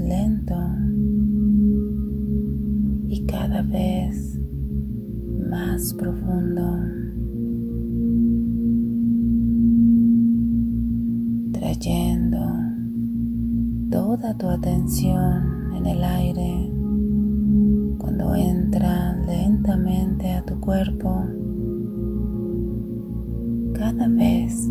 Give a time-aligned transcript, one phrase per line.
[0.00, 0.54] lento.
[3.08, 4.38] Y cada vez
[5.50, 6.78] más profundo.
[11.52, 12.38] Trayendo
[13.90, 16.70] toda tu atención en el aire.
[17.98, 21.24] Cuando entra lentamente a tu cuerpo.
[23.74, 24.68] Cada vez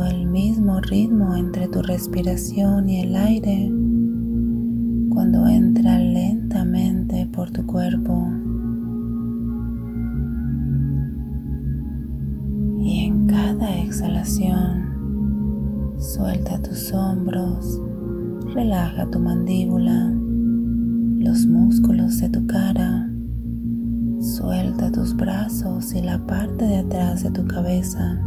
[0.00, 3.70] el mismo ritmo entre tu respiración y el aire
[5.10, 8.26] cuando entra lentamente por tu cuerpo.
[12.80, 17.78] Y en cada exhalación, suelta tus hombros,
[18.54, 20.10] relaja tu mandíbula,
[21.18, 23.10] los músculos de tu cara,
[24.20, 28.22] suelta tus brazos y la parte de atrás de tu cabeza.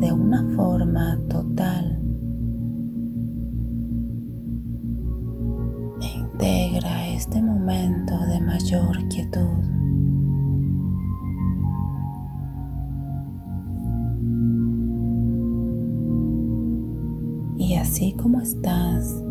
[0.00, 1.98] De una forma total.
[6.00, 9.78] E integra este momento de mayor quietud.
[17.58, 19.22] Y así como estás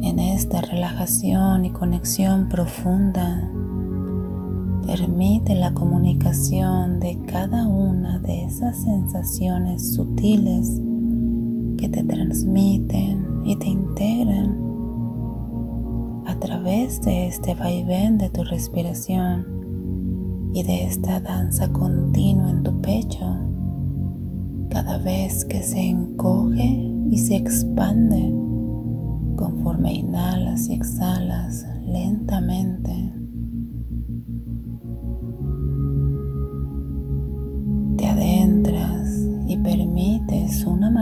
[0.00, 3.48] en esta relajación y conexión profunda,
[4.86, 10.80] Permite la comunicación de cada una de esas sensaciones sutiles
[11.78, 14.56] que te transmiten y te integran
[16.26, 19.46] a través de este vaivén de tu respiración
[20.54, 23.36] y de esta danza continua en tu pecho
[24.68, 28.32] cada vez que se encoge y se expande
[29.36, 33.21] conforme inhalas y exhalas lentamente.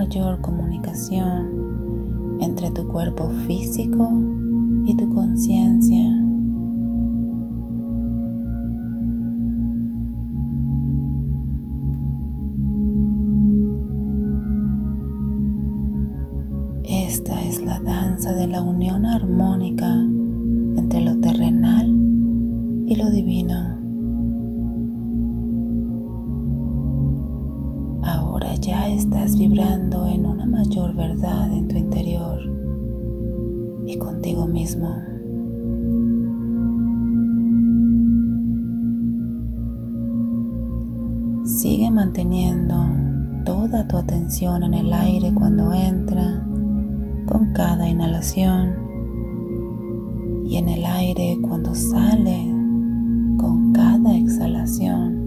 [0.00, 4.10] Mayor comunicación entre tu cuerpo físico
[4.86, 6.06] y tu conciencia.
[16.84, 19.92] Esta es la danza de la unión armónica
[20.78, 21.88] entre lo terrenal
[22.86, 23.79] y lo divino.
[30.92, 32.40] Verdad en tu interior
[33.86, 34.94] y contigo mismo.
[41.44, 42.74] Sigue manteniendo
[43.44, 46.44] toda tu atención en el aire cuando entra
[47.26, 48.74] con cada inhalación
[50.46, 52.46] y en el aire cuando sale
[53.38, 55.20] con cada exhalación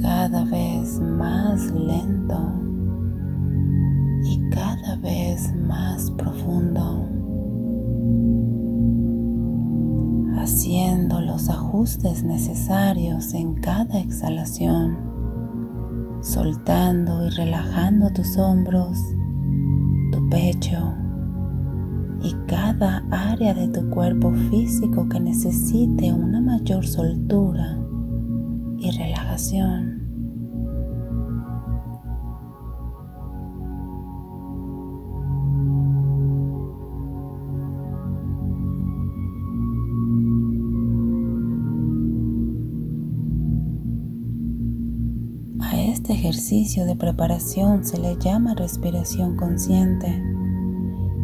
[0.00, 2.67] cada vez más lento
[4.88, 7.06] cada vez más profundo,
[10.40, 14.96] haciendo los ajustes necesarios en cada exhalación,
[16.22, 18.98] soltando y relajando tus hombros,
[20.10, 20.94] tu pecho
[22.22, 27.78] y cada área de tu cuerpo físico que necesite una mayor soltura
[28.78, 29.97] y relajación.
[46.08, 50.22] Este ejercicio de preparación se le llama respiración consciente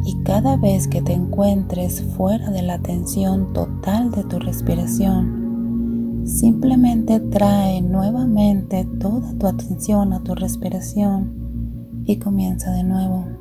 [0.05, 7.21] y cada vez que te encuentres fuera de la atención total de tu respiración, Simplemente
[7.21, 13.34] trae nuevamente toda tu atención a tu respiración y comienza de nuevo.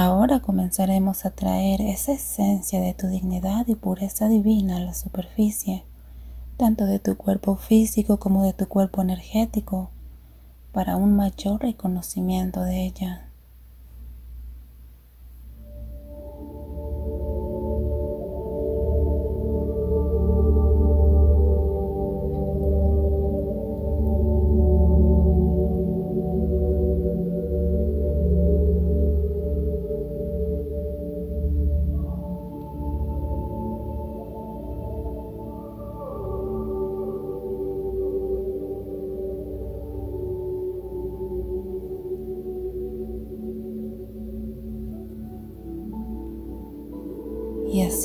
[0.00, 5.82] Ahora comenzaremos a traer esa esencia de tu dignidad y pureza divina a la superficie,
[6.56, 9.90] tanto de tu cuerpo físico como de tu cuerpo energético,
[10.70, 13.27] para un mayor reconocimiento de ella.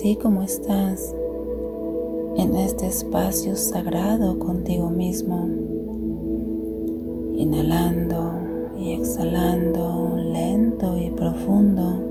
[0.04, 1.16] Así como estás
[2.36, 5.48] en este espacio sagrado contigo mismo,
[7.38, 8.34] inhalando
[8.78, 12.04] y exhalando lento y profundo,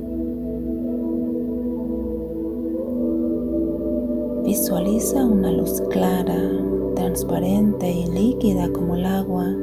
[4.43, 6.51] visualiza una luz clara,
[6.95, 9.55] transparente y líquida como el agua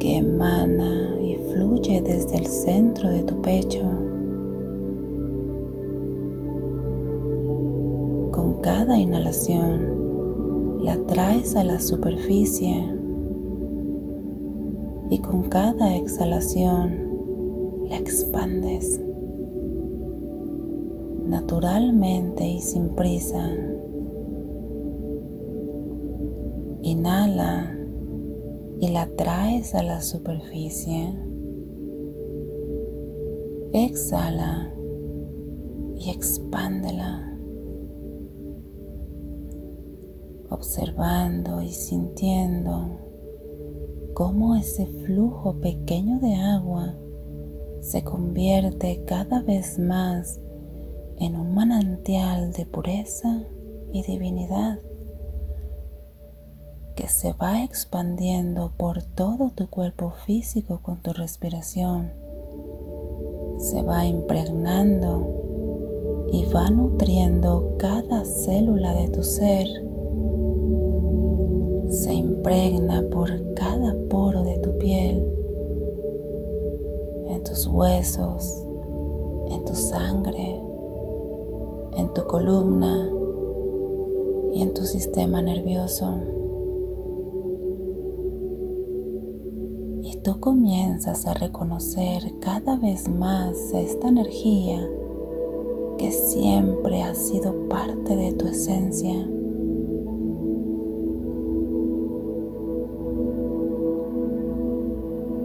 [0.00, 4.03] que emana y fluye desde el centro de tu pecho
[8.64, 12.82] cada inhalación la traes a la superficie
[15.10, 16.96] y con cada exhalación
[17.90, 18.98] la expandes
[21.26, 23.50] naturalmente y sin prisa.
[26.80, 27.76] Inhala
[28.80, 31.12] y la traes a la superficie.
[33.74, 34.72] Exhala
[35.98, 37.33] y expándela.
[40.54, 43.00] Observando y sintiendo
[44.14, 46.94] cómo ese flujo pequeño de agua
[47.80, 50.40] se convierte cada vez más
[51.18, 53.42] en un manantial de pureza
[53.92, 54.78] y divinidad
[56.96, 62.12] que se va expandiendo por todo tu cuerpo físico con tu respiración.
[63.58, 69.83] Se va impregnando y va nutriendo cada célula de tu ser
[71.94, 75.24] se impregna por cada poro de tu piel,
[77.28, 78.64] en tus huesos,
[79.50, 80.60] en tu sangre,
[81.96, 83.08] en tu columna
[84.52, 86.14] y en tu sistema nervioso.
[90.02, 94.84] Y tú comienzas a reconocer cada vez más esta energía
[95.96, 99.28] que siempre ha sido parte de tu esencia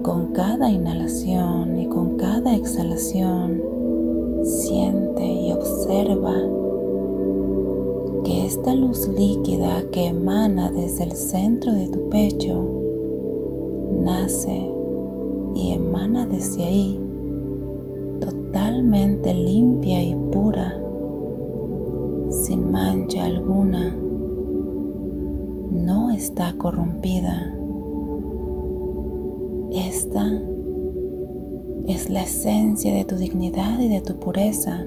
[0.10, 3.62] Con cada inhalación y con cada exhalación,
[4.44, 6.34] siente y observa
[8.24, 12.60] que esta luz líquida que emana desde el centro de tu pecho
[14.04, 14.68] nace
[15.54, 17.00] y emana desde ahí
[18.20, 20.76] totalmente limpia y pura,
[22.32, 23.96] sin mancha alguna,
[25.70, 27.59] no está corrompida
[29.72, 30.42] esta
[31.88, 34.86] es la esencia de tu dignidad y de tu pureza.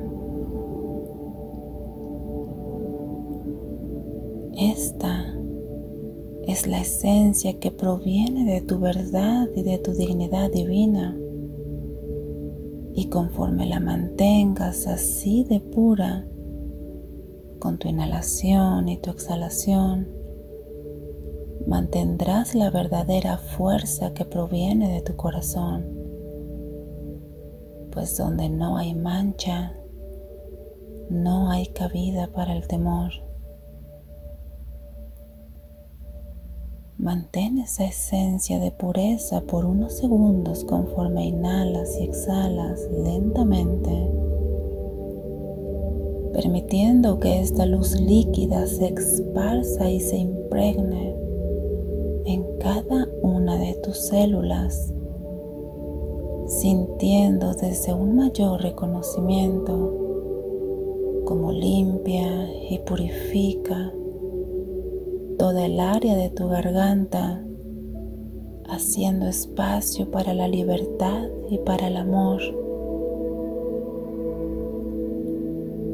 [4.56, 5.34] Esta
[6.46, 11.16] es la esencia que proviene de tu verdad y de tu dignidad divina.
[12.94, 16.26] Y conforme la mantengas así de pura,
[17.58, 20.21] con tu inhalación y tu exhalación,
[21.66, 25.84] mantendrás la verdadera fuerza que proviene de tu corazón,
[27.92, 29.74] pues donde no hay mancha,
[31.10, 33.12] no hay cabida para el temor.
[36.98, 44.10] Mantén esa esencia de pureza por unos segundos conforme inhalas y exhalas lentamente,
[46.32, 51.21] permitiendo que esta luz líquida se esparza y se impregne
[52.24, 54.92] en cada una de tus células,
[56.46, 60.02] sintiendo desde un mayor reconocimiento
[61.24, 63.92] como limpia y purifica
[65.38, 67.44] toda el área de tu garganta,
[68.68, 72.40] haciendo espacio para la libertad y para el amor.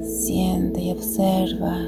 [0.03, 1.79] Siente y observa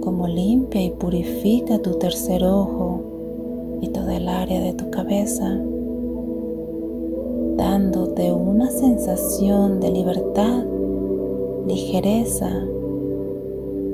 [0.00, 3.01] cómo limpia y purifica tu tercer ojo
[4.12, 5.48] y toda el área de tu cabeza,
[7.56, 10.64] dándote una sensación de libertad,
[11.66, 12.50] ligereza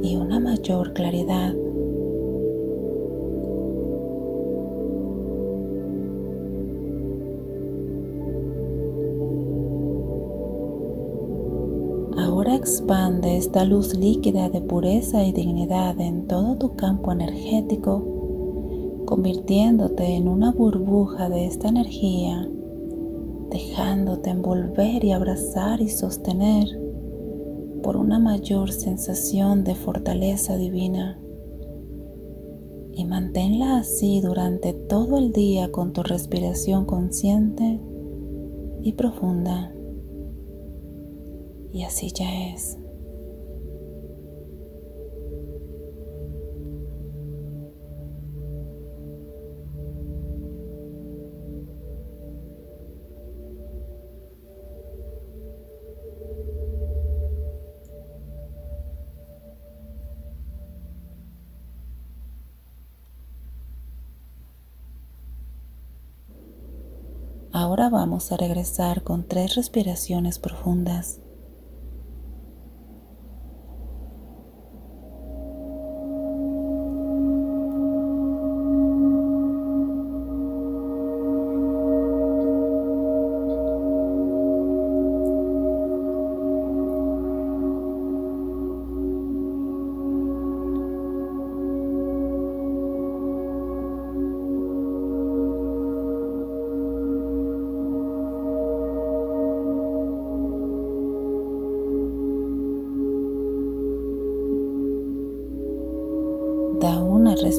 [0.02, 1.54] y una mayor claridad.
[12.16, 18.17] Ahora expande esta luz líquida de pureza y dignidad en todo tu campo energético,
[19.08, 22.46] convirtiéndote en una burbuja de esta energía,
[23.50, 26.68] dejándote envolver y abrazar y sostener
[27.82, 31.18] por una mayor sensación de fortaleza divina.
[32.92, 37.80] Y manténla así durante todo el día con tu respiración consciente
[38.82, 39.72] y profunda.
[41.72, 42.76] Y así ya es.
[67.60, 71.18] Ahora vamos a regresar con tres respiraciones profundas.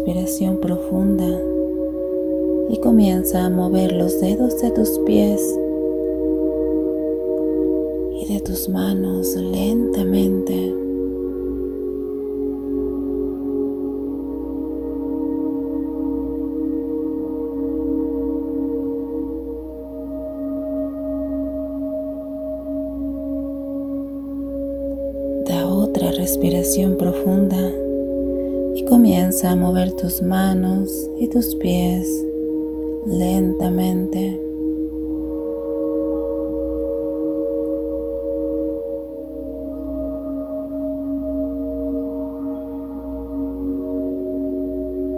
[0.10, 1.28] Respiración profunda
[2.70, 5.40] y comienza a mover los dedos de tus pies
[8.22, 10.79] y de tus manos lentamente.
[29.00, 32.06] Comienza a mover tus manos y tus pies
[33.08, 34.38] lentamente.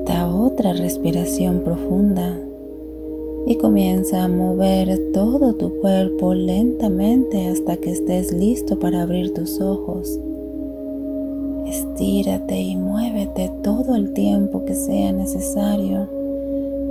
[0.05, 2.39] Da otra respiración profunda
[3.47, 9.59] y comienza a mover todo tu cuerpo lentamente hasta que estés listo para abrir tus
[9.59, 10.19] ojos.
[11.71, 16.05] Estírate y muévete todo el tiempo que sea necesario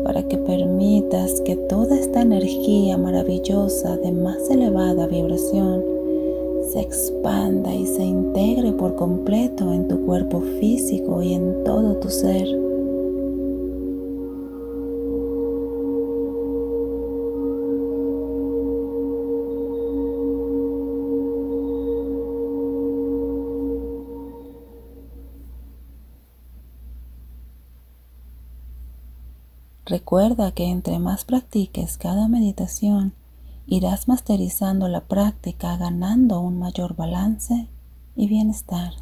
[0.04, 5.84] para que permitas que toda esta energía maravillosa de más elevada vibración
[6.72, 12.08] se expanda y se integre por completo en tu cuerpo físico y en todo tu
[12.08, 12.59] ser.
[29.90, 33.12] Recuerda que entre más practiques cada meditación,
[33.66, 37.66] irás masterizando la práctica, ganando un mayor balance
[38.14, 38.92] y bienestar.